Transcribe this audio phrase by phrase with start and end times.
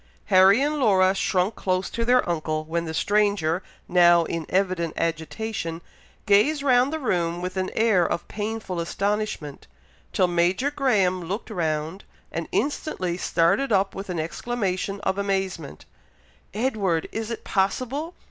[0.33, 5.79] Harry and Laura shrunk close to their uncle, when the stranger, now in evident agitation,
[6.25, 9.67] gazed round the room with an air of painful astonishment,
[10.11, 15.85] till Major Graham looked round, and instantly started up with an exclamation of amazement,
[16.51, 17.07] "Edward!
[17.11, 18.15] is it possible!